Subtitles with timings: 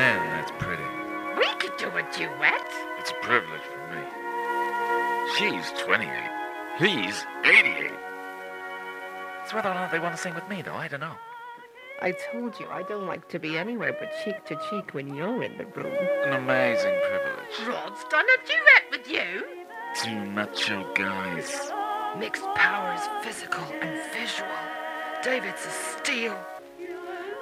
[0.00, 0.82] Man, that's pretty.
[1.36, 2.72] We could do a duet.
[2.98, 4.02] It's a privilege for me.
[5.36, 6.08] She's 28.
[6.78, 7.92] He's 88.
[9.42, 10.72] It's whether or not they want to sing with me, though.
[10.72, 11.16] I don't know.
[12.00, 15.42] I told you I don't like to be anywhere but cheek to cheek when you're
[15.42, 15.92] in the room.
[16.24, 17.68] An amazing privilege.
[17.68, 19.44] Rod's done a duet with you.
[20.02, 21.70] Two macho guys.
[22.18, 24.48] Mixed powers, physical and visual.
[25.22, 26.38] David's a steel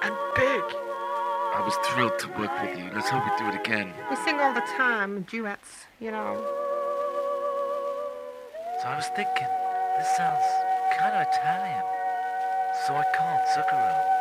[0.01, 0.88] and big.
[1.51, 2.89] I was thrilled to work with you.
[2.93, 3.93] Let's hope we do it again.
[4.09, 6.35] We sing all the time, duets, you know.
[8.81, 9.47] So I was thinking,
[9.97, 10.45] this sounds
[10.97, 11.83] kind of Italian.
[12.85, 14.19] So I called Zucchero.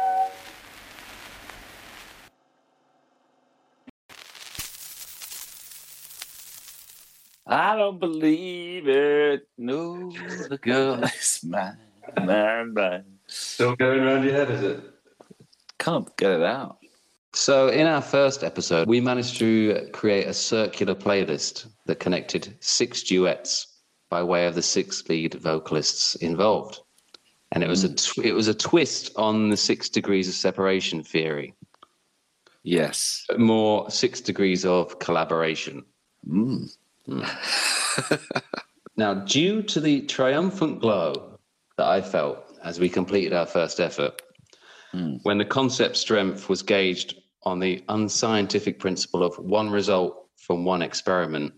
[7.46, 9.48] I don't believe it.
[9.56, 10.10] No,
[10.48, 11.78] the girl is mine,
[12.24, 13.04] mine, mine.
[13.26, 14.80] Still going around your head, is it?
[15.78, 16.77] Can't get it out.
[17.48, 23.02] So, in our first episode, we managed to create a circular playlist that connected six
[23.02, 23.78] duets
[24.10, 26.80] by way of the six lead vocalists involved,
[27.52, 27.96] and it was a mm.
[27.96, 31.54] tw- it was a twist on the six degrees of separation theory,
[32.64, 33.24] Yes.
[33.38, 35.86] more six degrees of collaboration.
[36.28, 36.70] Mm.
[37.06, 37.22] Hmm.
[38.98, 41.38] Now, due to the triumphant glow
[41.78, 44.20] that I felt as we completed our first effort,
[44.92, 45.14] hmm.
[45.22, 50.82] when the concept strength was gauged on the unscientific principle of one result from one
[50.82, 51.52] experiment,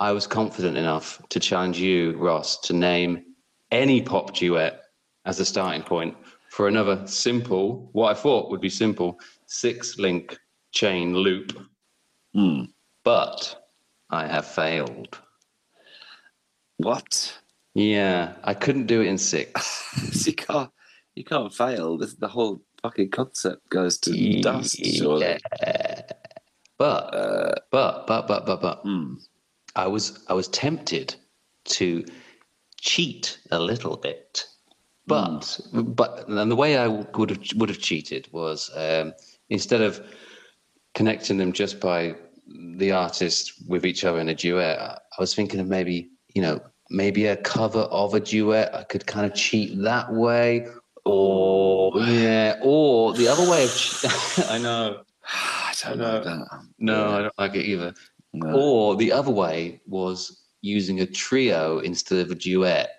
[0.00, 3.24] I was confident enough to challenge you, Ross, to name
[3.70, 4.82] any pop duet
[5.24, 6.16] as a starting point
[6.52, 10.38] for another simple, what I thought would be simple, six link
[10.72, 11.56] chain loop.
[12.36, 12.68] Mm.
[13.04, 13.58] But
[14.10, 15.18] I have failed.
[16.76, 17.38] What?
[17.74, 20.26] Yeah, I couldn't do it in six.
[20.26, 20.70] you can't.
[21.14, 21.96] You can't fail.
[21.96, 24.84] This, is the whole fucking concept goes to dust.
[24.84, 25.38] Surely.
[25.60, 26.02] Yeah.
[26.78, 29.16] But Uh, but but but but but mm.
[29.76, 31.14] I was I was tempted
[31.64, 32.04] to
[32.80, 34.44] cheat a little bit.
[35.06, 39.14] But but and the way I would have would have cheated was um,
[39.48, 40.04] instead of
[40.94, 42.14] connecting them just by
[42.76, 46.60] the artist with each other in a duet, I was thinking of maybe you know
[46.90, 48.74] maybe a cover of a duet.
[48.74, 50.66] I could kind of cheat that way,
[51.04, 53.74] or yeah, or the other way of.
[53.74, 54.08] che-
[54.48, 55.02] I know.
[55.24, 56.46] I don't know.
[56.78, 57.94] No, I don't like it either.
[58.32, 58.52] No.
[58.54, 62.90] Or the other way was using a trio instead of a duet.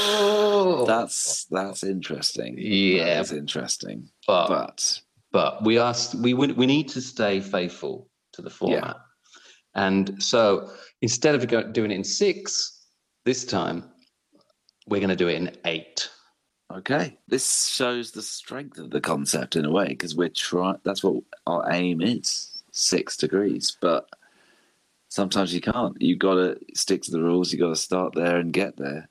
[0.00, 2.56] Oh, That's that's interesting.
[2.58, 3.04] Yeah.
[3.16, 4.08] that's interesting.
[4.26, 5.00] but But
[5.32, 8.96] but we are we we need to stay faithful to the format,
[9.74, 12.86] and so instead of doing it in six
[13.24, 13.84] this time,
[14.86, 16.08] we're going to do it in eight.
[16.70, 20.78] Okay, this shows the strength of the concept in a way because we're trying.
[20.84, 23.76] That's what our aim is: six degrees.
[23.80, 24.08] But
[25.08, 26.00] sometimes you can't.
[26.00, 27.52] You got to stick to the rules.
[27.52, 29.08] You got to start there and get there.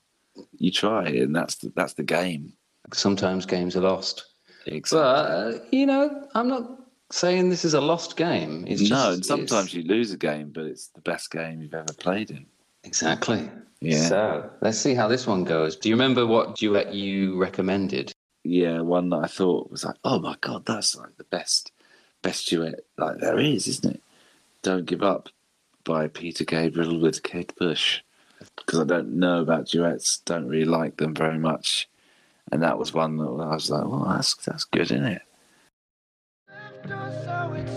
[0.58, 2.52] You try, and that's the, that's the game.
[2.92, 4.24] Sometimes games are lost,
[4.66, 4.98] Exactly.
[4.98, 6.70] but uh, you know I'm not
[7.10, 8.64] saying this is a lost game.
[8.68, 11.62] It's just, no, and sometimes it's- you lose a game, but it's the best game
[11.62, 12.46] you've ever played in.
[12.86, 13.50] Exactly.
[13.80, 14.08] Yeah.
[14.08, 15.76] So let's see how this one goes.
[15.76, 18.12] Do you remember what duet you recommended?
[18.46, 21.72] yeah, one that I thought was like, oh my god, that's like the best,
[22.22, 24.02] best duet like there is, isn't it?
[24.62, 25.28] Don't give up
[25.84, 28.00] by Peter Gabriel with Kate Bush,
[28.56, 31.88] because I don't know about duets, don't really like them very much,
[32.52, 35.22] and that was one that I was like, well, that's that's good, isn't it?
[36.88, 37.68] So it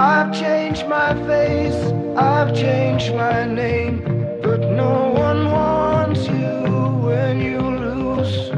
[0.00, 1.74] I've changed my face,
[2.16, 4.00] I've changed my name,
[4.40, 6.56] but no one wants you
[7.04, 8.48] when you lose.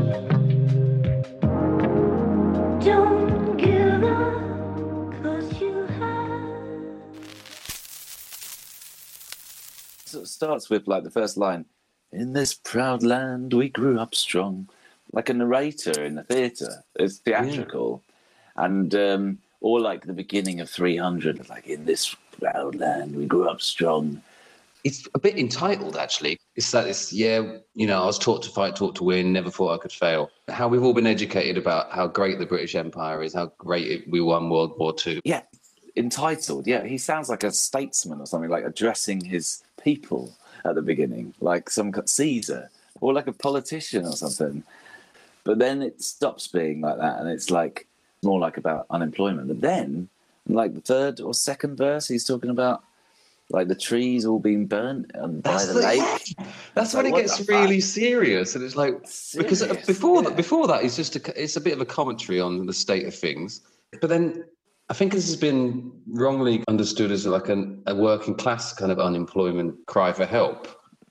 [2.85, 7.11] Don't give up, cause you have.
[10.07, 11.65] So it starts with like the first line,
[12.13, 14.69] "In this proud land we grew up strong,"
[15.13, 16.85] like a narrator in a theatre.
[16.95, 18.01] It's theatrical,
[18.55, 23.25] and um, or like the beginning of three hundred, like in this proud land we
[23.25, 24.21] grew up strong.
[24.85, 26.41] It's a bit entitled, actually.
[26.57, 29.49] It's like this, yeah, you know, I was taught to fight, taught to win, never
[29.49, 30.29] thought I could fail.
[30.49, 34.11] How we've all been educated about how great the British Empire is, how great it,
[34.11, 35.21] we won World War Two.
[35.25, 35.43] Yeah,
[35.95, 36.67] entitled.
[36.67, 40.35] Yeah, he sounds like a statesman or something, like addressing his people
[40.65, 42.69] at the beginning, like some Caesar
[43.01, 44.65] or like a politician or something.
[45.45, 47.87] But then it stops being like that, and it's like
[48.23, 49.49] more like about unemployment.
[49.49, 50.09] But then,
[50.47, 52.83] like the third or second verse, he's talking about
[53.51, 56.37] like the trees all being burnt and by the the- lake.
[56.75, 57.89] That's Like, when it gets really fuck?
[57.91, 58.95] serious, and it's like
[59.37, 60.29] because uh, before yeah.
[60.31, 63.07] that, before that, it's just a, it's a bit of a commentary on the state
[63.07, 63.61] of things.
[64.01, 64.45] But then
[64.89, 68.99] I think this has been wrongly understood as like an, a working class kind of
[68.99, 70.69] unemployment cry for help.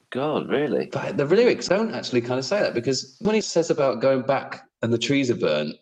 [0.10, 0.88] God, really?
[0.92, 4.24] But the lyrics don't actually kind of say that because when he says about going
[4.24, 5.76] back and the trees are burnt,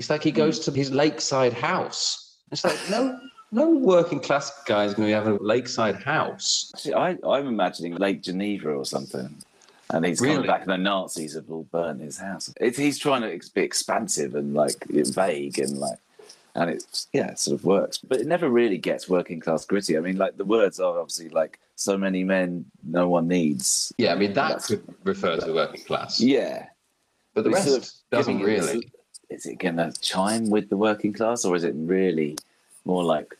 [0.00, 2.38] it's like he goes to his lakeside house.
[2.50, 3.20] It's like no,
[3.52, 6.72] no working class guy is going to have a lakeside house.
[6.74, 9.34] Actually, I, I'm imagining Lake Geneva or something.
[9.90, 10.36] And he's Really?
[10.36, 12.50] coming back, and the Nazis have all burnt his house.
[12.62, 15.98] It's, he's trying to be expansive and like vague and like,
[16.54, 17.98] and it's yeah, it sort of works.
[17.98, 19.98] But it never really gets working class gritty.
[19.98, 23.92] I mean, like the words are obviously like so many men, no one needs.
[23.98, 26.66] Yeah, I mean that That's- could refer to working class, Yeah,
[27.34, 28.90] but the rest sort of doesn't it really.
[29.30, 32.36] Is it going to chime with the working class, or is it really
[32.84, 33.36] more like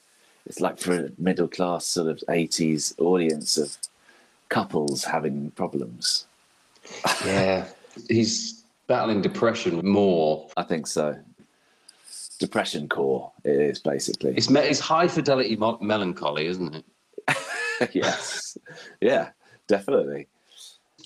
[0.47, 3.77] it's like for a middle class sort of eighties audience of
[4.49, 6.27] couples having problems?
[7.25, 7.67] Yeah,
[8.09, 10.49] he's battling depression more.
[10.57, 11.19] I think so.
[12.39, 14.35] Depression core, it is basically.
[14.37, 17.91] It's, me- it's high fidelity mo- melancholy, isn't it?
[17.93, 18.57] yes,
[19.01, 19.31] yeah,
[19.67, 20.27] definitely.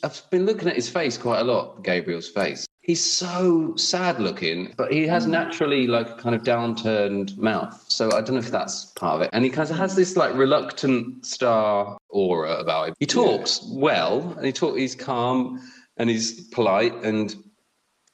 [0.03, 2.67] I've been looking at his face quite a lot, Gabriel's face.
[2.85, 5.31] He's so sad looking, but he has mm.
[5.31, 7.83] naturally like a kind of downturned mouth.
[7.89, 9.31] So I don't know if that's part of it.
[9.33, 12.95] And he kind of has this like reluctant star aura about him.
[13.01, 15.67] He talks well and he talk he's calm
[15.97, 17.35] and he's polite and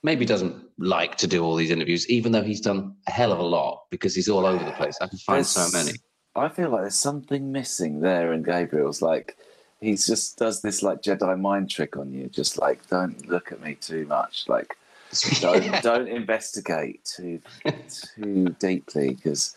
[0.04, 3.40] maybe doesn't like to do all these interviews, even though he's done a hell of
[3.40, 4.96] a lot because he's all over the place.
[5.00, 5.98] I can find so many.
[6.36, 9.02] I feel like there's something missing there in Gabriel's.
[9.02, 9.36] Like
[9.80, 12.28] he just does this like Jedi mind trick on you.
[12.28, 14.44] Just like don't look at me too much.
[14.48, 14.76] Like
[15.40, 17.40] don't don't investigate too
[18.16, 19.56] too deeply because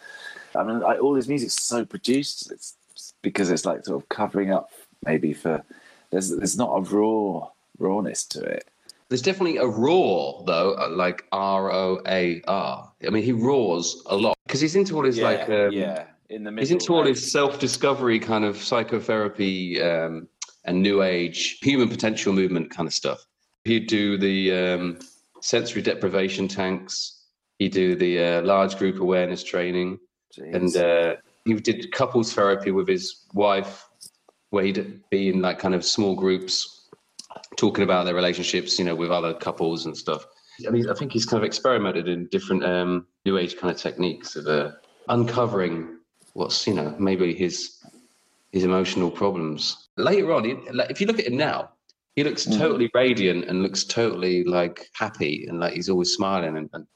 [0.56, 2.52] I mean I, all his music's so produced.
[2.52, 2.76] It's
[3.22, 4.72] because it's like sort of covering up
[5.06, 5.64] maybe for
[6.12, 7.50] there's there's not a raw
[7.80, 8.68] rawness to it.
[9.10, 12.92] There's definitely a roar though, uh, like R O A R.
[13.06, 16.06] I mean, he roars a lot because he's into all his like um, yeah.
[16.34, 20.28] In the middle, into all his self-discovery kind of psychotherapy um,
[20.66, 23.24] and new age human potential movement kind of stuff.
[23.66, 25.00] He'd do the um,
[25.42, 27.26] sensory deprivation tanks.
[27.60, 30.00] He'd do the uh, large group awareness training,
[30.36, 30.56] Jeez.
[30.56, 31.16] and uh,
[31.46, 33.88] he did couples therapy with his wife,
[34.50, 36.90] where he'd be in like kind of small groups
[37.58, 40.26] talking about their relationships, you know, with other couples and stuff.
[40.68, 43.80] I mean, I think he's kind of experimented in different um, new age kind of
[43.80, 44.72] techniques of uh,
[45.10, 46.00] uncovering
[46.34, 47.80] what's, you know, maybe his
[48.52, 49.90] his emotional problems.
[49.98, 50.46] Later on,
[50.90, 51.72] if you look at him now,
[52.16, 56.58] he looks totally radiant and looks totally like happy and like he's always smiling.
[56.58, 56.88] And, and,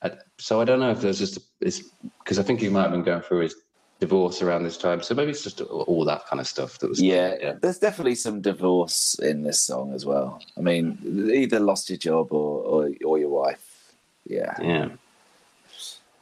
[0.00, 1.82] and so I don't know if there's just it's
[2.18, 3.54] because I think he might have been going through his
[4.00, 5.02] divorce around this time.
[5.02, 7.52] So maybe it's just all that kind of stuff that was Yeah, yeah.
[7.60, 10.42] there's definitely some divorce in this song as well.
[10.56, 10.98] I mean,
[11.34, 13.92] either lost your job or or, or your wife.
[14.24, 14.54] Yeah.
[14.60, 14.88] Yeah.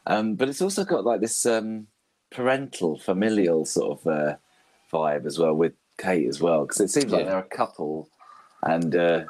[0.07, 1.87] Um, but it's also got like this um,
[2.35, 4.37] parental, familial sort of uh,
[4.93, 7.31] vibe as well with Kate as well, because it seems like Yeah.
[7.31, 8.09] they're a couple,
[8.65, 9.25] and uh,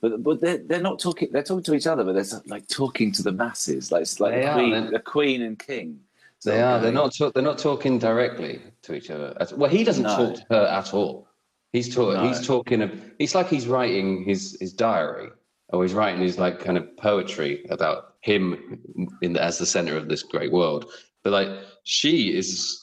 [0.00, 1.28] but but they're they're not talking.
[1.32, 4.46] They're talking to each other, but they're like talking to the masses, like like They
[4.46, 6.00] the queen, the queen and king.
[6.44, 6.78] They are.
[6.80, 7.16] They're not.
[7.34, 9.36] They're not talking directly to each other.
[9.40, 10.16] At- Well, he doesn't No.
[10.16, 11.26] talk to her at all.
[11.72, 12.22] He's talking.
[12.22, 12.28] No.
[12.28, 12.82] He's talking.
[12.82, 15.30] Of, it's like he's writing his his diary,
[15.70, 18.80] or he's writing his like kind of poetry about him
[19.22, 20.86] in the, as the center of this great world.
[21.26, 21.48] But like
[21.82, 22.80] she is,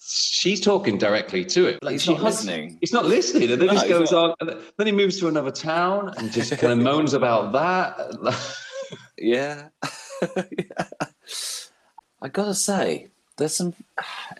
[0.00, 1.80] she's talking directly to it.
[1.84, 2.78] Like He's she not listening.
[2.80, 4.34] He's not listening, and then No, just goes on.
[4.40, 8.56] And then he moves to another town and just kind of moans about that.
[9.16, 9.68] Yeah.
[10.58, 10.86] Yeah.
[12.22, 13.72] I gotta say, there's some.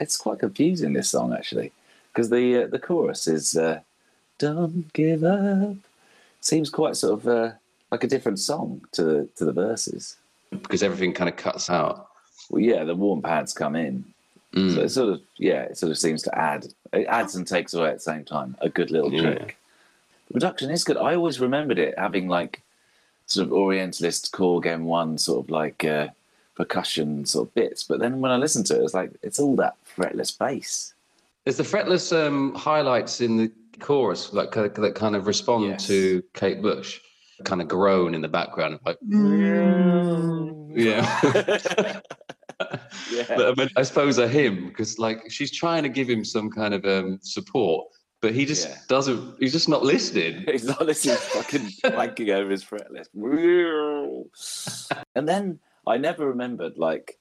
[0.01, 1.71] It's quite confusing this song actually,
[2.13, 3.79] because the uh, the chorus is uh,
[4.39, 5.77] "Don't give up."
[6.41, 7.53] Seems quite sort of uh,
[7.93, 10.17] like a different song to the to the verses.
[10.51, 12.06] because everything kind of cuts out.
[12.51, 14.05] Well, yeah, the warm pads come in,
[14.55, 14.75] Mm.
[14.75, 16.67] so it sort of yeah, it sort of seems to add.
[16.93, 18.57] It adds and takes away at the same time.
[18.61, 19.21] A good little Yeah.
[19.23, 19.57] trick.
[20.29, 20.97] The production is good.
[20.97, 22.63] I always remembered it having like
[23.27, 26.09] sort of Orientalist chord game one sort of like uh,
[26.55, 29.57] percussion sort of bits, but then when I listened to it, it's like it's all
[29.57, 30.95] that fretless bass.
[31.45, 33.51] There's the fretless um, highlights in the
[33.81, 35.87] chorus that, that kind of respond Yes.
[35.89, 37.01] to Kate Bush,
[37.45, 40.73] kind of groan in the background, like Mm.
[40.75, 42.01] yeah.
[43.13, 43.25] yeah.
[43.31, 46.75] I, mean, I suppose a him because like she's trying to give him some kind
[46.75, 47.87] of um, support,
[48.21, 48.77] but he just Yeah.
[48.89, 49.37] doesn't.
[49.41, 50.45] He's just not listening.
[50.51, 53.07] He's not listening, fucking wanking over his fretless.
[55.15, 57.19] and then I never remembered like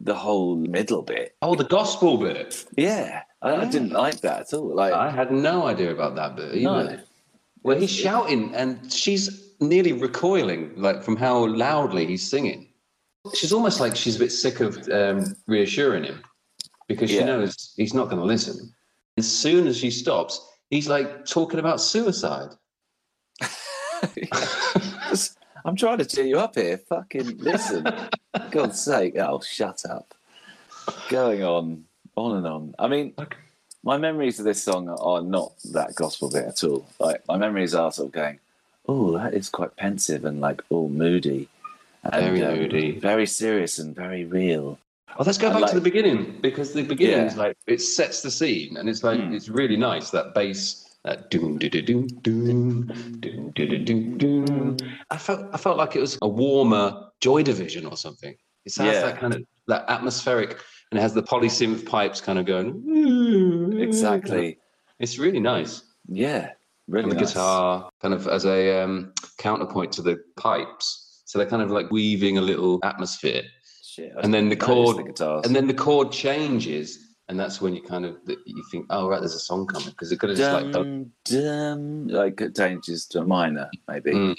[0.00, 1.34] the whole middle bit.
[1.42, 2.64] Oh, the gospel bit.
[2.76, 4.74] Yeah, I, I didn't like that at all.
[4.74, 6.74] Like, I had no idea about that bit No.
[6.76, 7.02] either.
[7.62, 12.68] Where he's shouting and she's nearly recoiling, like from how loudly he's singing.
[13.34, 16.22] She's almost like she's a bit sick of um, reassuring him
[16.86, 17.26] because she Yeah.
[17.26, 18.72] knows he's not going to listen.
[19.16, 22.50] As soon as she stops, he's like talking about suicide.
[25.64, 26.78] I'm trying to cheer you up here.
[26.78, 27.86] Fucking listen.
[28.50, 29.16] God's sake.
[29.18, 30.14] Oh, shut up.
[31.08, 31.84] Going on,
[32.16, 32.74] on and on.
[32.78, 33.14] I mean,
[33.82, 36.86] my memories of this song are not that gospel bit at all.
[36.98, 38.38] Like, my memories are sort of going,
[38.88, 41.48] oh, that is quite pensive and like all moody.
[42.04, 43.00] And, Very um.
[43.00, 44.78] Very serious and very real.
[45.18, 47.42] Oh, let's go back like- to the beginning because the beginning is Yeah.
[47.42, 49.32] like it sets the scene and it's like Hmm.
[49.34, 52.86] it's really nice that bass that doom doo doo doom doom
[53.20, 54.76] doom doo doo doom doom.
[55.10, 58.34] I felt I felt like it was a warmer Joy Division or something.
[58.64, 59.00] It has Yeah.
[59.06, 60.50] that kind of that atmospheric
[60.90, 63.78] and it has the polysynth pipes kind of going.
[63.80, 64.58] Exactly.
[64.98, 65.82] It's really nice.
[66.08, 66.52] Yeah.
[66.86, 67.32] Really And the nice.
[67.32, 71.04] guitar kind of as a um, counterpoint to the pipes.
[71.28, 73.42] So they're kind of like weaving a little atmosphere
[73.82, 77.82] Shit, and then the chord the and then the chord changes and that's when you
[77.82, 80.52] kind of you think oh right there's a song coming because it could have just
[80.52, 84.12] like dum, dum, like it changes to a minor, maybe.
[84.12, 84.36] Mm.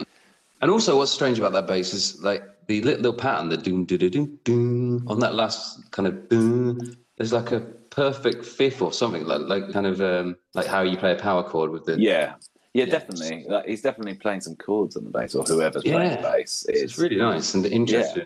[0.62, 3.86] and also what's strange about that bass is like the little, little pattern the doom
[3.86, 7.60] doom doom doom on that last kind of doom there's like a
[7.92, 11.44] perfect fifth or something like like kind of um like how you play a power
[11.44, 12.34] chord with the Yeah.
[12.74, 12.92] Yeah, Yeah.
[12.92, 13.46] definitely.
[13.48, 16.66] Like, he's definitely playing some chords on the bass, or whoever's playing the bass.
[16.70, 18.26] it's really nice and interesting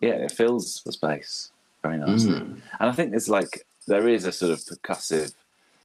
[0.00, 1.50] Yeah, it fills the space
[1.82, 2.32] very nicely.
[2.34, 2.60] Mm.
[2.80, 5.32] And I think there's like there is a sort of percussive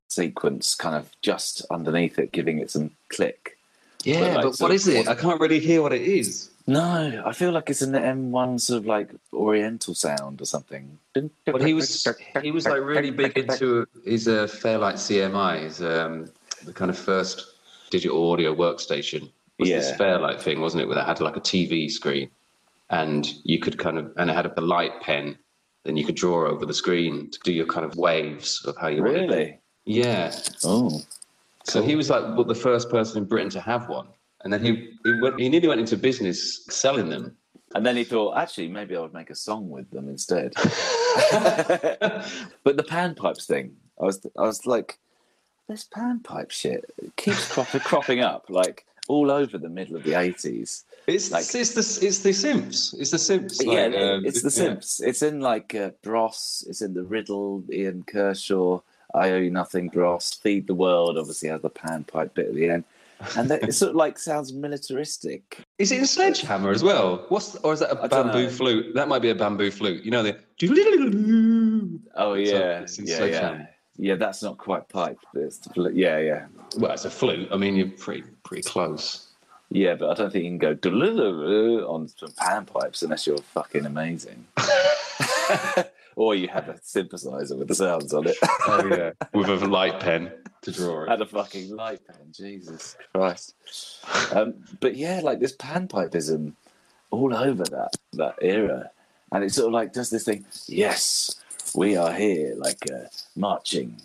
[0.07, 3.57] sequence kind of just underneath it, giving it some click.
[4.03, 7.31] yeah But, like, but what it i can't really hear what it is No, I
[7.33, 10.99] feel like it's an M1 sort of like Oriental sound or something.
[11.45, 12.07] But he was
[12.41, 16.29] he was like really big into his uh, Fairlight CMI, his um,
[16.65, 17.45] the kind of first
[17.89, 19.31] digital audio workstation.
[19.59, 20.87] Was this Fairlight thing, wasn't it?
[20.87, 22.29] Where it had like a TV screen,
[22.89, 25.37] and you could kind of and it had a light pen.
[25.85, 28.87] and you could draw over the screen to do your kind of waves of how
[28.87, 29.29] you wanted.
[29.29, 29.59] Really?
[29.85, 30.31] Yeah.
[30.63, 31.01] Oh,
[31.63, 34.07] So he was like well, the first person in Britain to have one,
[34.43, 34.71] and then he
[35.03, 37.35] he, went, he nearly went into business selling them.
[37.75, 40.53] and then he thought, actually, maybe I would make a song with them instead.
[42.63, 44.97] but the panpipes thing, I was, I was like,
[45.71, 46.85] this panpipe shit
[47.15, 50.83] keeps cropping, cropping up like all over the middle of the eighties.
[51.07, 52.93] It's Like- it's the it's the Simps.
[52.99, 53.63] It's the Simps.
[53.63, 55.07] yeah, um, it's the yeah.
[55.07, 56.63] It's in like uh, Bros.
[56.69, 58.79] It's in the Riddle, Nik Kershaw.
[59.13, 60.33] I owe you nothing, Bros.
[60.33, 61.17] Feed the world.
[61.17, 62.83] Obviously has the panpipe bit at the end,
[63.35, 65.65] and that, it sort of like sounds militaristic.
[65.79, 67.25] Is it in Sledgehammer as well?
[67.29, 68.93] What's or is that a I bamboo flute?
[68.95, 70.03] That might be a bamboo flute.
[70.05, 70.37] You know the.
[72.15, 73.65] Oh It's yeah, a- it's in yeah, yeah.
[73.97, 75.19] Yeah, that's not quite pipe.
[75.33, 76.45] It's the, fl- yeah, yeah.
[76.77, 77.49] Well, it's a flute.
[77.51, 79.27] I mean, you're pretty pretty close.
[79.69, 84.45] Yeah, but I don't think you can go on some panpipes unless you're fucking amazing.
[86.15, 88.37] or you have a synthesizer with the sounds on it.
[88.67, 90.31] Oh yeah, with a light pen
[90.63, 91.09] to draw it.
[91.09, 92.17] and a fucking light pen.
[92.31, 93.55] Jesus Christ.
[94.33, 96.53] Um, but yeah, like this panpipism
[97.09, 98.89] all over that that era,
[99.31, 100.45] and it's sort of like does this thing.
[100.67, 101.40] Yes,
[101.75, 104.01] we are here, like uh, marching.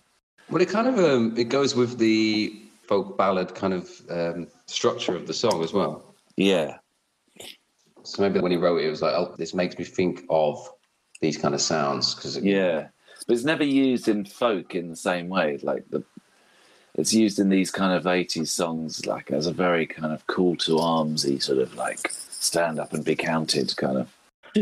[0.50, 5.16] Well, it kind of um, it goes with the folk ballad kind of um, structure
[5.16, 6.14] of the song as well.
[6.37, 6.78] Yeah,
[8.02, 10.70] So maybe when he wrote it, it was like, oh, this makes me think of
[11.20, 12.88] these kind of sounds because yeah.
[13.26, 15.58] But it's never used in folk in the same way.
[15.62, 16.04] Like the,
[16.94, 20.56] it's used in these kind of '80s songs, like as a very kind of call
[20.56, 24.15] to armsy sort of like stand up and be counted kind of.
[24.56, 24.60] Oh,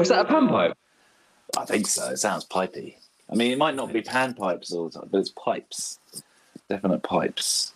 [0.00, 0.74] is that a panpipe?
[1.56, 2.10] I think so.
[2.10, 2.96] It sounds pipey.
[3.30, 5.98] I mean, it might not be panpipes all the time, but it's pipes.
[6.68, 7.72] Definite pipes.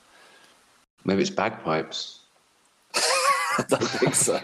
[1.05, 2.21] Maybe it's bagpipes.
[2.95, 4.41] I don't think so.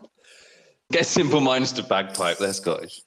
[0.92, 2.38] Get simple minds to bagpipe.
[2.38, 3.02] They're Scottish.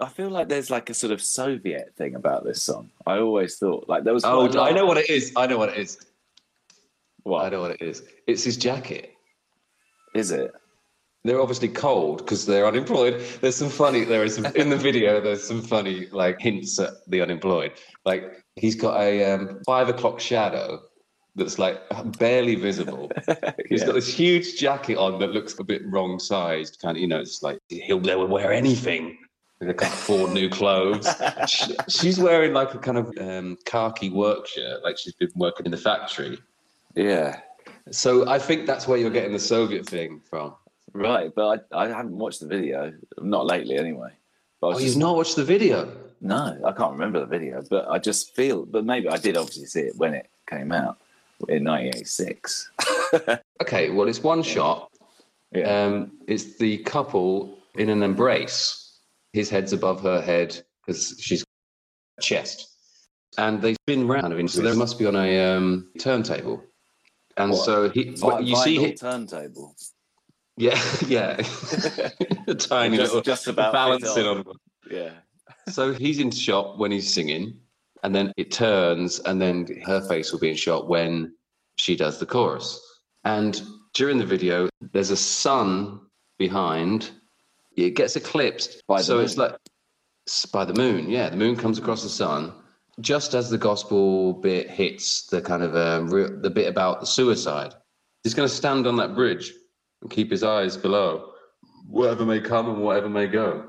[0.00, 2.90] I feel like there's like a sort of Soviet thing about this song.
[3.06, 4.24] I always thought like there was.
[4.24, 5.32] Oh, quite a lot- I know what it is.
[5.36, 5.98] I know what it is.
[7.22, 8.02] What I know what it is.
[8.26, 9.13] It's his jacket.
[10.14, 10.52] Is it?
[11.24, 13.22] They're obviously cold because they're unemployed.
[13.40, 14.04] There's some funny.
[14.04, 15.20] There is some in the video.
[15.20, 17.72] There's some funny like hints at the unemployed.
[18.04, 20.82] Like he's got a um, five o'clock shadow
[21.34, 21.80] that's like
[22.18, 23.10] barely visible.
[23.68, 26.78] He's got this huge jacket on that looks a bit wrong sized.
[26.80, 29.18] Kind of, you know, it's like he'll never wear anything.
[29.60, 31.08] They can't afford new clothes.
[31.48, 35.66] She- she's wearing like a kind of um, khaki work shirt, like she's been working
[35.66, 36.38] in the factory.
[36.94, 37.40] Yeah,
[37.90, 40.54] So I think that's where you're getting the Soviet thing from.
[40.92, 41.30] right.
[41.34, 42.92] But I, I haven't watched the video.
[43.20, 44.10] Not lately, anyway.
[44.60, 45.94] But Oh, was you've not watched the video?
[46.20, 49.66] no, I can't remember the video, but I just feel, but maybe I did obviously
[49.66, 50.96] see it when it came out
[51.48, 52.70] in 1986.
[53.62, 54.90] Okay, well, it's one shot.
[55.52, 55.84] Yeah.
[55.84, 58.98] Um, it's the couple in an embrace.
[59.32, 61.44] His head's above her head because she's
[62.20, 62.68] chest,
[63.38, 64.32] and they spin round.
[64.32, 66.64] I mean, so they must be on a um, turntable.
[67.36, 67.64] And What?
[67.64, 69.74] so he, Vi- you see, vinyl turntable.
[70.56, 71.36] yeah, yeah,
[72.46, 74.38] a tiny Just- little just about balancing on.
[74.38, 74.54] on.
[74.90, 75.10] Yeah.
[75.68, 77.58] So he's in shot when he's singing,
[78.02, 81.34] and then it turns, and then her face will be in shot when
[81.78, 82.80] she does the chorus.
[83.24, 83.60] And
[83.94, 86.00] during the video, there's a sun
[86.38, 87.10] behind.
[87.76, 89.56] It gets eclipsed, By the so it's like
[90.52, 91.08] by the moon.
[91.10, 92.52] Yeah, the moon comes across the sun
[93.00, 97.06] just as the gospel bit hits the kind of um, re- the bit about the
[97.06, 97.74] suicide.
[98.22, 99.52] He's going to stand on that bridge
[100.02, 101.32] and keep his eyes below,
[101.88, 103.64] whatever may come and whatever may go.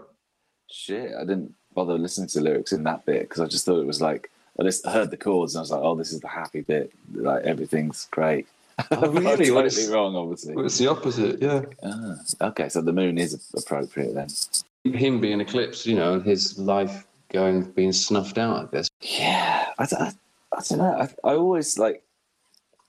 [0.72, 3.86] Shit, I didn't bother listening to lyrics in that bit because I just thought it
[3.86, 4.30] was like
[4.60, 6.92] I just heard the chords and I was like, oh, this is the happy bit.
[7.14, 8.48] Like everything's great.
[8.92, 9.18] Oh, really?
[9.30, 10.54] I'm totally it's- wrong, obviously.
[10.54, 11.62] Well, it's the opposite, yeah.
[11.82, 12.16] Ah,
[12.50, 14.28] okay, so the moon is appropriate then.
[14.94, 18.68] Him being eclipsed, you know, his life going being snuffed out.
[18.68, 18.90] I guess.
[19.06, 20.12] Yeah, I, I,
[20.52, 20.98] I don't know.
[21.00, 22.02] I, I always like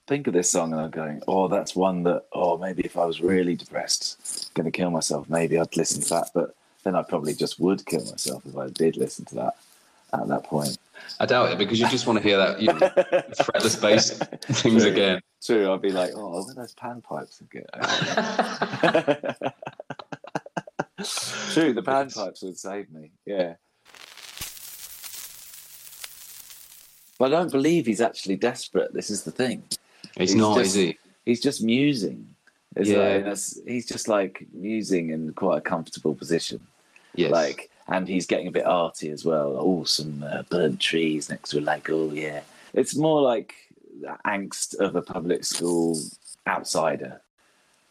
[0.07, 3.05] think of this song and I'm going, oh, that's one that, oh, maybe if I
[3.05, 6.31] was really depressed, going to kill myself, maybe I'd listen to that.
[6.33, 9.57] But then I probably just would kill myself if I did listen to that
[10.13, 10.79] at that point.
[11.19, 14.17] I doubt it because you just want to hear that you know, fretless bass
[14.61, 14.91] things True.
[14.91, 15.21] again.
[15.43, 17.65] True, I'd be like, oh, where those panpipes again?
[21.53, 23.11] True, the panpipes would save me.
[23.25, 23.55] Yeah.
[27.19, 28.93] But I don't believe he's actually desperate.
[28.93, 29.63] This is the thing.
[30.15, 30.97] It's He's not, just- is he?
[31.25, 32.27] He's just musing.
[32.75, 33.21] It's Yeah.
[33.25, 36.59] like- he's just like musing in quite a comfortable position.
[37.15, 37.31] Yes.
[37.31, 39.55] Like, and he's getting a bit arty as well.
[39.57, 41.89] Oh, some uh, burnt trees next to a lake.
[41.89, 42.41] Oh, yeah.
[42.73, 43.55] It's more like
[44.01, 45.97] the angst of a public school
[46.45, 47.19] outsider.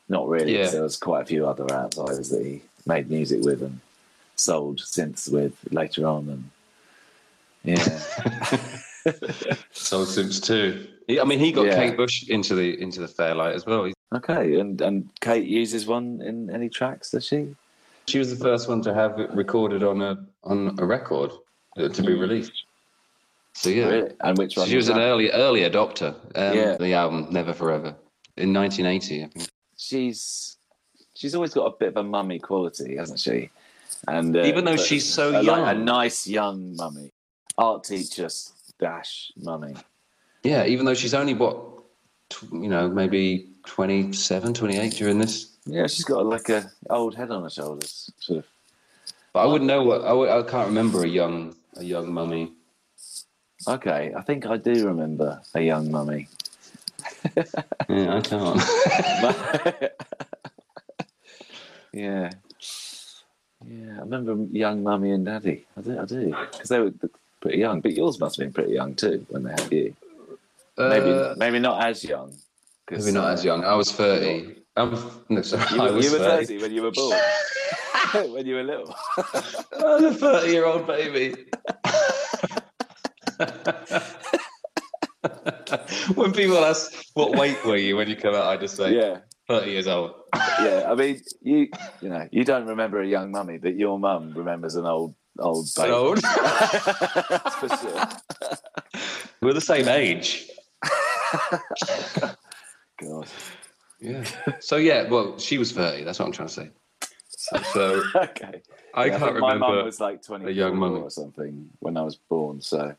[0.08, 0.56] Not really.
[0.56, 0.68] Yeah.
[0.70, 3.80] There was quite a few other outsiders that he made music with and
[4.36, 6.28] sold synths with later on.
[6.28, 6.50] And
[7.64, 7.98] yeah,
[9.72, 10.86] Soul Sims too.
[11.20, 11.76] I mean, he got Yeah.
[11.76, 13.90] Kate Bush into the into the Fairlight as well.
[14.14, 14.58] Okay.
[14.58, 17.54] And and Kate uses one in any tracks, does she?
[18.06, 21.32] She was the first one to have it recorded on a on a record
[21.76, 22.64] uh, to be released.
[23.54, 24.10] So yeah, Really?
[24.20, 24.68] And which one?
[24.68, 26.14] she was an early early adopter.
[26.34, 26.76] Um, Yeah.
[26.76, 27.94] The album Never for Ever
[28.36, 29.48] in 1980, I think.
[29.78, 30.56] she's
[31.14, 33.50] she's always got a bit of a mummy quality, hasn't she?
[34.08, 35.68] And uh, Even though she's so like young.
[35.68, 37.10] a nice young mummy,
[37.56, 38.28] art teacher
[38.78, 39.74] dash mummy.
[40.42, 41.56] Yeah, even though she's only what,
[42.52, 45.56] you know, maybe 27, 28 during this.
[45.66, 48.46] Yeah, she's got like a old head on her shoulders, sort of.
[49.32, 52.52] But I wouldn't know what I, I can't remember a young a young mummy.
[53.68, 56.28] Okay, I think I do remember a young mummy.
[57.88, 58.62] Yeah, I can't.
[61.92, 62.30] yeah,
[63.68, 65.66] yeah, I remember young mummy and daddy.
[65.76, 66.92] I do, I do, because they were
[67.46, 67.80] pretty young.
[67.80, 69.94] But yours must have been pretty young too when they had you.
[70.78, 72.34] Maybe, Uh, maybe not as young.
[72.90, 73.64] maybe not uh, as young.
[73.64, 74.62] I was thirty.
[74.76, 75.64] I was no, sorry.
[75.74, 76.46] You were, was you were 30.
[76.46, 77.18] 30 when you were born.
[78.32, 78.94] when you were little.
[79.16, 79.22] I
[79.72, 81.34] was a thirty-year-old baby.
[86.14, 89.18] when people ask what weight were you when you come out, I just say yeah,
[89.48, 90.12] thirty years old.
[90.34, 90.84] yeah.
[90.88, 91.68] I mean, you
[92.02, 95.68] you know, you don't remember a young mummy, but your mum remembers an old old
[95.76, 95.90] baby.
[95.92, 96.20] old.
[96.22, 98.08] For sure.
[99.40, 100.48] We're the same age.
[103.00, 103.26] God.
[104.00, 104.24] Yeah.
[104.60, 106.04] So yeah, well, she was thirty.
[106.04, 106.70] That's what I'm trying to say.
[107.28, 108.62] So, so Okay.
[108.94, 109.40] I Yeah, can't remember.
[109.40, 112.94] my mum was like 24 a young mum or something when I was born, so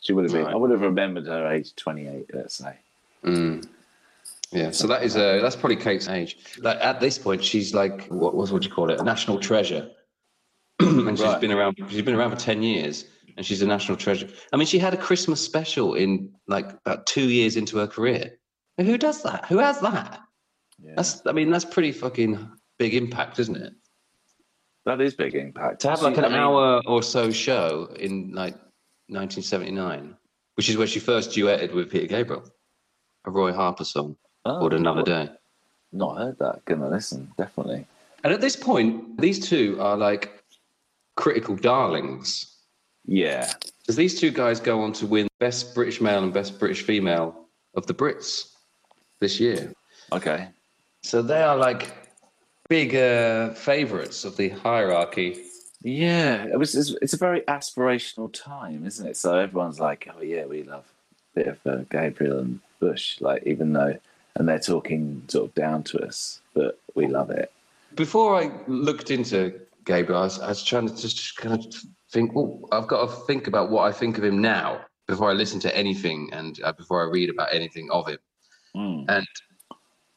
[0.00, 0.44] she would have been.
[0.44, 0.52] Right.
[0.54, 2.74] I would have remembered her age 28, let's say.
[3.24, 3.66] Mm.
[4.52, 6.38] Yeah, so that is uh, that's probably Kate's age.
[6.58, 9.00] Like at this point, she's like what was what would you call it?
[9.00, 9.88] A national treasure,
[11.08, 11.40] and she's Right.
[11.40, 11.76] been around.
[11.88, 13.04] She's been around for ten years,
[13.36, 14.28] and she's a national treasure.
[14.52, 18.38] I mean, she had a Christmas special in like about two years into her career.
[18.78, 19.44] And who does that?
[19.46, 20.20] Who has that?
[20.82, 20.92] Yeah.
[20.96, 23.72] That's I mean, that's pretty fucking big impact, isn't it?
[24.86, 25.80] that is big impact.
[25.82, 28.54] To have like an I mean, hour or so show in like
[29.08, 30.16] 1979,
[30.54, 32.42] which is where she first duetted with Peter Gabriel,
[33.26, 34.16] a Roy Harper song
[34.46, 35.28] oh, called Another Day.
[35.92, 36.64] Not heard that.
[36.64, 37.86] Gonna listen, definitely.
[38.24, 40.39] And at this point, these two are like
[41.20, 42.56] critical darlings.
[43.06, 43.52] Yeah.
[43.80, 47.46] Because these two guys go on to win Best British Male and Best British Female
[47.74, 48.52] of the Brits
[49.20, 49.72] this year.
[50.12, 50.48] Okay.
[51.02, 51.92] So they are like
[52.68, 55.42] big uh, favourites of the hierarchy
[55.82, 56.74] Yeah, it was.
[56.74, 59.16] It's, a very aspirational time, isn't it?
[59.16, 60.84] So everyone's like, "Oh yeah, we love
[61.34, 63.98] a bit of uh, Gabriel and Bush." Like, even though,
[64.36, 67.50] and they're talking sort of down to us, but we love it.
[67.94, 71.74] Before I looked into Gabriel, I was, I was trying to just kind of
[72.12, 72.34] think.
[72.34, 75.60] Well, I've got to think about what I think of him now before I listen
[75.60, 78.18] to anything and uh, before I read about anything of him.
[78.76, 79.04] Mm.
[79.08, 79.26] And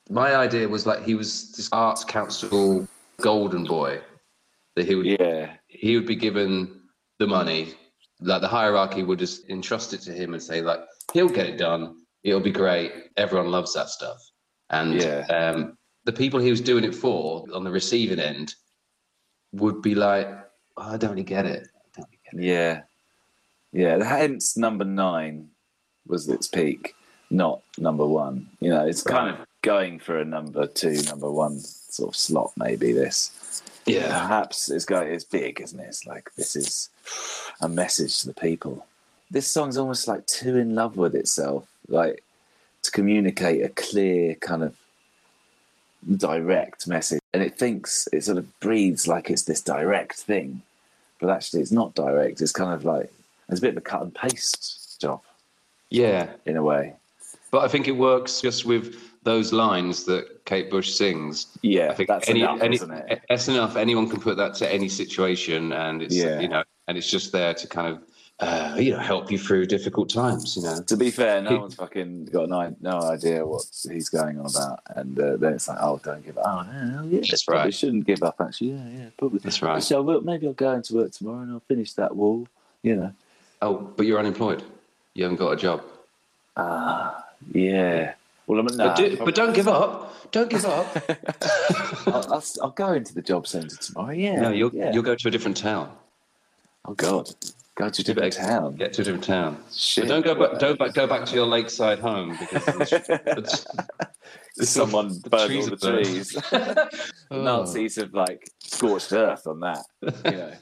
[0.09, 2.87] my idea was like he was this arts council
[3.21, 4.01] golden boy
[4.75, 6.81] that he would Yeah, he would be given
[7.19, 7.73] the money
[8.21, 10.79] like the hierarchy would just entrust it to him and say like
[11.13, 14.17] he'll get it done it'll be great everyone loves that stuff
[14.69, 15.25] and Yeah.
[15.27, 18.55] um, the people he was doing it for on the receiving end
[19.53, 20.27] would be like
[20.77, 22.43] oh, i don't really get it really get it.
[22.43, 22.81] yeah,
[23.71, 24.03] yeah.
[24.03, 25.49] Hence, number nine
[26.07, 26.95] was its peak,
[27.29, 28.49] not number one.
[28.59, 32.51] You know, it's kind of going for a number two, number one sort of slot.
[32.55, 33.63] Maybe this.
[33.85, 34.07] Yeah.
[34.07, 35.11] Perhaps it's going.
[35.11, 35.87] It's big, isn't it?
[35.87, 36.89] It's like this is
[37.61, 38.85] a message to the people.
[39.31, 42.23] This song's almost like too in love with itself, like
[42.83, 44.75] to communicate a clear kind of
[46.17, 50.61] direct message, and it thinks it sort of breathes like it's this direct thing,
[51.19, 52.41] but actually it's not direct.
[52.41, 53.11] It's kind of like
[53.49, 55.21] it's a bit of a cut and paste job
[55.89, 56.93] yeah in a way.
[57.51, 61.93] but i think it works just with those lines that kate bush sings Yeah, I
[61.93, 63.21] think that's any, enough, any, isn't it?
[63.29, 63.75] that's enough.
[63.75, 66.39] Anyone can put that to any situation, and it's Yeah.
[66.39, 68.01] you know, and it's just there to kind of
[68.43, 70.55] uh, you know help you through difficult times.
[70.55, 74.39] You know, To be fair, no one's fucking got no, no idea what he's going
[74.39, 76.45] on about, and uh, then it's like, oh, don't give up.
[76.45, 77.73] Oh, no, yeah, That's probably right.
[77.73, 78.35] shouldn't give up.
[78.39, 79.39] Actually, yeah, yeah, probably.
[79.39, 79.81] That's right.
[79.81, 82.47] So well, maybe I'll go into work tomorrow and I'll finish that wall.
[82.81, 83.13] You know.
[83.61, 84.63] oh, but you're unemployed.
[85.13, 85.83] You haven't got a job.
[86.57, 88.15] Ah, yeah.
[88.45, 90.31] Well, I'm nah, but, do, but don't give up.
[90.31, 90.97] Don't give up.
[92.07, 94.11] I'll, I'll, I'll go into the job centre tomorrow.
[94.11, 94.41] Yeah.
[94.41, 94.91] no, you'll yeah.
[94.91, 95.89] you'll go to a different town.
[96.85, 97.29] Oh God,
[97.75, 98.75] go to a different town.
[98.75, 99.63] Get to a different town.
[99.71, 100.07] Shit.
[100.07, 100.59] Don't go back.
[100.59, 103.09] Don't back, go back to your lakeside home because it's,
[104.57, 106.05] it's, Someone the burned all trees the burned.
[106.05, 106.37] trees.
[107.31, 107.41] Oh.
[107.41, 109.83] Nazis have like scorched earth on that.
[110.01, 110.53] You know.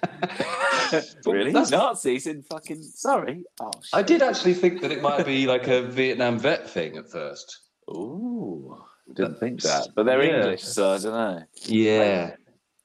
[1.32, 1.52] really?
[1.52, 3.44] that's- Nazis in fucking sorry.
[3.60, 3.90] Oh shit.
[3.94, 7.60] I did actually think that it might be like a Vietnam vet thing at first.
[7.90, 8.78] Ooh.
[9.14, 9.90] Didn't think that.
[9.94, 10.38] But they're Yeah.
[10.38, 11.44] English, so I don't know.
[11.64, 12.36] Yeah,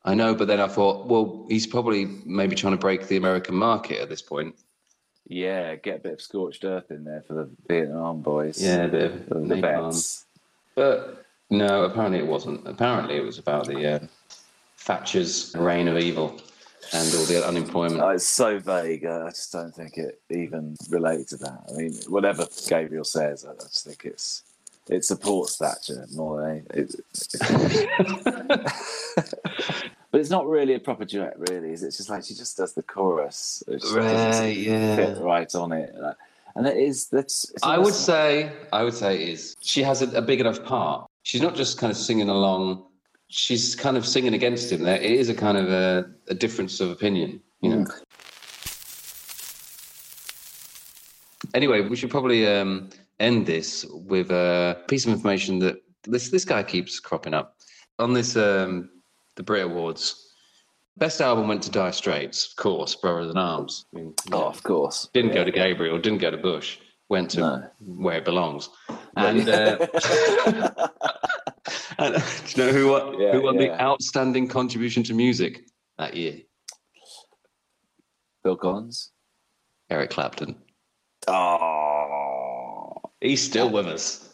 [0.07, 0.35] I know.
[0.35, 4.09] But then I thought, well, he's probably maybe trying to break the American market at
[4.09, 4.55] this point.
[5.29, 8.62] Yeah, get a bit of scorched earth in there for the Vietnam boys.
[8.62, 9.87] Yeah, a bit of the napalm.
[9.87, 10.25] vets.
[10.77, 12.66] But no, apparently it wasn't.
[12.66, 13.99] Apparently it was about the uh,
[14.79, 16.40] Thatcher's reign of evil
[16.92, 18.01] and all the unemployment.
[18.01, 19.05] Oh, it's so vague.
[19.05, 21.64] I just don't think it even relates to that.
[21.69, 24.45] I mean, whatever Gabriel says, I just think it's
[24.88, 26.95] it supports Thatcher more than any- it,
[30.16, 31.72] but it's not really a proper duet, really.
[31.72, 31.88] Is it?
[31.88, 34.96] It's just like she just does the chorus, it just doesn't Right, yeah.
[34.96, 35.94] fit right on it,
[36.55, 37.09] and it is.
[37.09, 37.52] That's.
[37.62, 41.07] I would say, I would say it is she has a, a big enough part.
[41.24, 42.87] She's not just kind of singing along.
[43.29, 44.85] She's kind of singing against him.
[44.85, 47.87] There, it is a kind of a, a difference of opinion, you know.
[51.52, 52.88] Anyway, we should probably um,
[53.20, 57.59] end this with a piece of information that this this guy keeps cropping up
[57.98, 58.88] on this um,
[59.37, 60.22] the Brit Awards.
[60.99, 63.85] Best album went to Dire Straits, of course, Brothers in Arms.
[63.94, 65.09] I mean, Oh, of course.
[65.12, 66.79] didn't go to Gabriel, didn't go to Bush,
[67.11, 67.70] went to No.
[67.81, 68.70] where it belongs.
[69.16, 69.87] And, uh,
[71.99, 72.14] and
[72.46, 75.66] do you know who won, Yeah, who won the outstanding contribution to music
[75.99, 76.38] that year?
[78.42, 79.12] Phil Collins.
[79.90, 80.57] Eric Clapton.
[81.29, 84.26] Oh, He's still with us.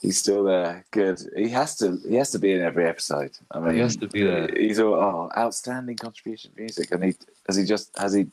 [0.00, 0.84] He's still there.
[0.90, 1.20] Good.
[1.36, 1.98] He has to.
[2.08, 3.32] He has to be in every episode.
[3.50, 4.48] I mean, He has to be there.
[4.56, 7.14] He's all oh, outstanding contribution to music, and he
[7.46, 8.26] has he just has he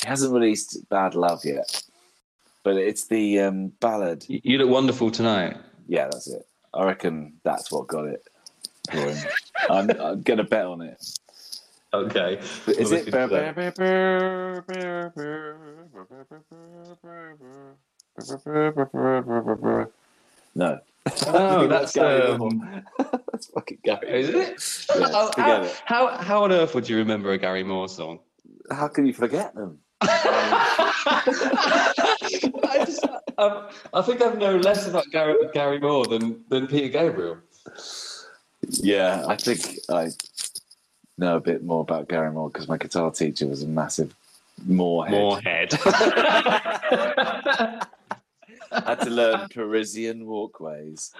[0.00, 1.82] he hasn't released Bad Love yet,
[2.62, 4.24] but it's the um, ballad.
[4.28, 5.56] You look wonderful tonight.
[5.88, 6.46] Yeah, that's it.
[6.72, 8.24] I reckon that's what got it
[8.90, 9.18] for him.
[9.68, 11.04] I'm, I'm gonna bet on it.
[11.92, 12.38] Okay.
[12.68, 13.12] Is it?
[20.54, 20.80] No.
[21.26, 24.20] Oh, that's Gary um, that's fucking Gary.
[24.22, 24.98] is it?
[24.98, 25.82] Yeah, how, how, it.
[25.84, 28.20] how how on earth would you remember a Gary Moore song?
[28.70, 29.78] How can you forget them?
[30.02, 31.22] I,
[32.86, 33.04] just,
[33.38, 37.38] um, I think I know less about Gary, Gary Moore than, than Peter Gabriel.
[38.68, 40.10] Yeah, I think I
[41.18, 44.14] know a bit more about Gary Moore because my guitar teacher was a massive
[44.66, 45.12] Moorhead.
[45.12, 45.72] Moorhead.
[48.72, 51.12] I had to learn Parisienne Walkways.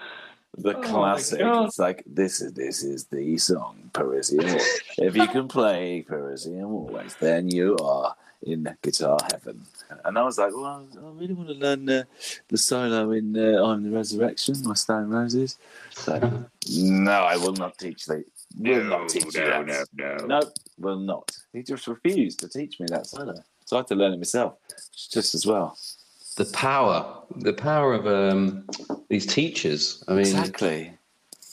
[0.57, 1.39] the Oh classic.
[1.41, 4.59] It's like this is this is the song Parisian.
[4.97, 9.61] If you can play Parisian always, then you are in guitar heaven.
[10.03, 12.03] And I was like, well, I really want to learn uh,
[12.47, 15.57] the solo in uh, "I'm the Resurrection" by Stone Roses.
[15.91, 18.23] So, no, I will not teach the.
[18.57, 19.87] Will not teach you that.
[19.93, 20.41] no, No,
[20.77, 21.31] will not.
[21.53, 23.35] He just refused to teach me that solo,
[23.65, 24.55] so I had to learn it myself,
[25.09, 25.77] just as well.
[26.37, 28.65] The power, the power of um,
[29.09, 30.03] these teachers.
[30.07, 30.93] I mean, Exactly.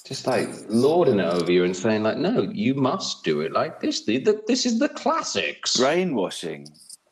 [0.04, 3.80] just like lording it over you and saying like, no, you must do it like
[3.80, 4.04] this.
[4.04, 5.76] The, the, this is the classics.
[5.76, 6.68] brainwashing.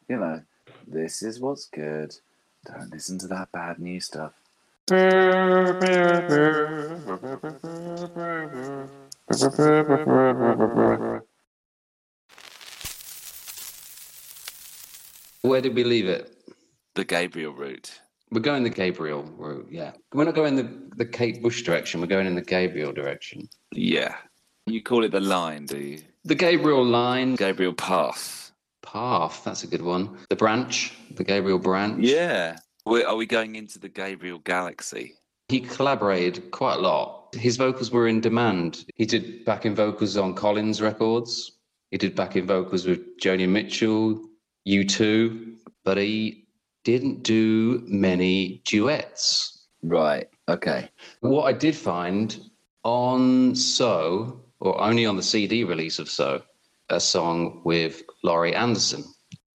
[0.09, 0.42] You know,
[0.87, 2.14] this is what's good.
[2.66, 4.33] Don't listen to that bad new stuff.
[15.42, 16.36] Where did we leave it?
[16.96, 18.00] The Gabriel route.
[18.30, 19.68] We're going the Gabriel route.
[19.70, 22.00] Yeah, we're not going the the Kate Bush direction.
[22.00, 23.48] We're going in the Gabriel direction.
[23.72, 24.16] Yeah.
[24.66, 25.98] You call it the line, do you?
[26.24, 28.50] The Gabriel line Gabriel path.
[28.82, 29.42] path.
[29.44, 30.16] That's a good one.
[30.30, 30.94] The branch.
[31.14, 32.02] The Gabriel branch.
[32.02, 32.56] Yeah.
[32.87, 35.14] we are we going into the Gabriel galaxy?
[35.48, 37.35] He collaborated quite a lot.
[37.35, 38.87] His vocals were in demand.
[38.94, 41.52] He did backing vocals on Collins records.
[41.90, 44.20] He did backing vocals with Joni Mitchell,
[44.66, 46.45] U2, but he
[46.87, 49.66] didn't do many duets.
[49.83, 50.29] Right.
[50.49, 50.88] Okay.
[51.18, 52.38] What I did find
[52.85, 56.42] on So, or only on the CD release of So,
[56.88, 59.03] a song with Laurie Anderson.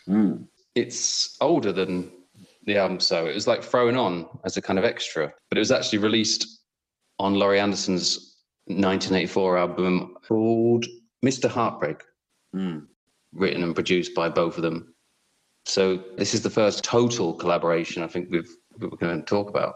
[0.09, 0.45] Mm.
[0.75, 2.11] It's older than
[2.65, 3.25] the album So.
[3.27, 6.59] It was like thrown on as a kind of extra, but it was actually released
[7.17, 10.85] on Laurie Anderson's 1984 album called
[11.25, 11.49] Mr.
[11.49, 12.03] Heartbreak,
[12.53, 12.87] Mm.
[13.31, 14.93] written and produced by both of them.
[15.65, 19.49] So this is the first total collaboration I think we've we we're going to talk
[19.49, 19.75] about.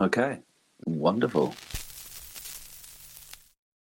[0.00, 0.38] Okay.
[0.86, 1.54] Wonderful.